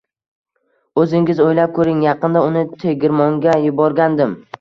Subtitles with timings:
[1.01, 4.35] Oʻzingiz oʻylab koʻring: yaqinda uni tegirmonga yuborgandim.